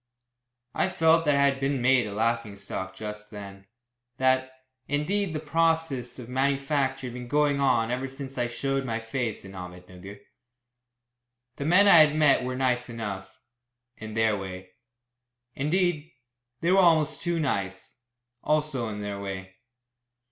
I 0.73 0.89
felt 0.89 1.25
that 1.25 1.35
I 1.35 1.45
had 1.45 1.59
been 1.59 1.79
made 1.79 2.07
a 2.07 2.11
laughing 2.11 2.55
stock 2.55 2.95
just 2.95 3.29
then; 3.29 3.67
that, 4.17 4.51
indeed, 4.87 5.31
the 5.33 5.39
process 5.39 6.17
of 6.17 6.27
manufacture 6.27 7.05
had 7.05 7.13
been 7.13 7.27
going 7.27 7.59
on 7.59 7.91
ever 7.91 8.07
since 8.07 8.35
I 8.35 8.47
showed 8.47 8.83
my 8.83 8.99
face 8.99 9.45
in 9.45 9.51
Ahmednugger. 9.51 10.19
The 11.57 11.65
men 11.65 11.87
I 11.87 11.99
had 11.99 12.15
met 12.15 12.43
were 12.43 12.55
nice 12.55 12.89
enough 12.89 13.39
in 13.95 14.15
their 14.15 14.35
way. 14.35 14.71
Indeed, 15.53 16.11
they 16.61 16.71
were 16.71 16.79
almost 16.79 17.21
too 17.21 17.39
nice 17.39 17.97
also 18.43 18.89
in 18.89 19.01
their 19.01 19.19
way. 19.19 19.53